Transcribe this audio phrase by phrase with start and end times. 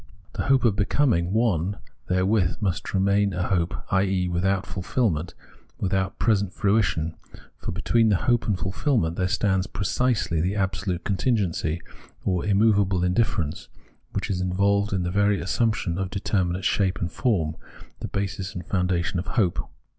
[0.33, 4.27] The hope of be coming one therewith must remain a hope, i.e.
[4.27, 5.35] without fulfilment,
[5.77, 7.13] without present fruition;
[7.59, 11.83] for between the hope and fulfilment there stands precisely the absolute contingency,
[12.25, 13.69] or immovable indifference,
[14.13, 17.55] which is in volved in the very assumption of determinate shape and form,
[17.99, 19.69] the basis and foundation of the hope.